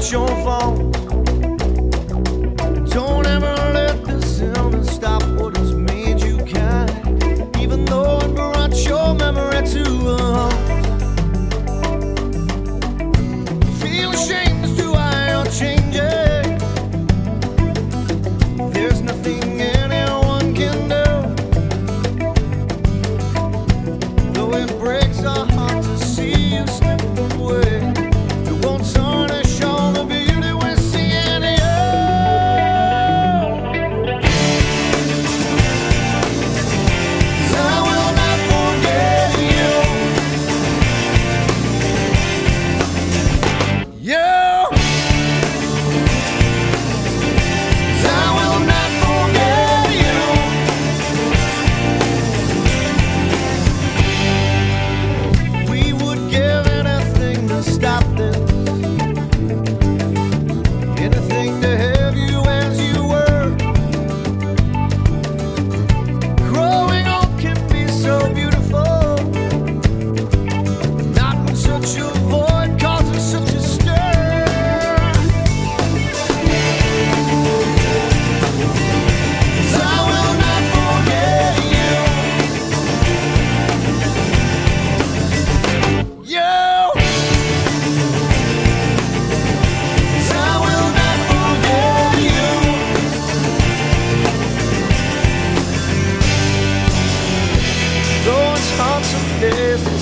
[0.00, 0.87] 全放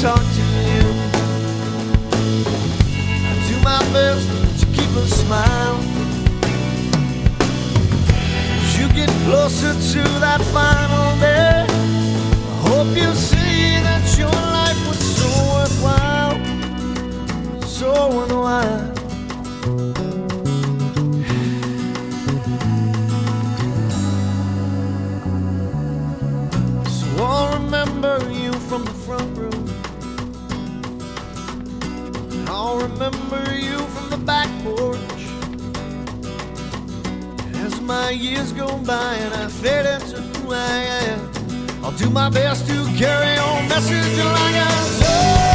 [0.06, 0.86] talk to you,
[3.26, 4.28] I do my best
[4.60, 5.78] to keep a smile.
[8.62, 14.80] As you get closer to that final day, I hope you see that your life
[14.86, 16.36] was so worthwhile,
[17.66, 18.94] so worthwhile.
[26.96, 29.55] So I'll remember you from the front room.
[32.76, 34.98] I'll remember you from the back porch.
[37.64, 40.76] As my years go by and I fade into who I
[41.08, 45.45] am, I'll do my best to carry your message alive.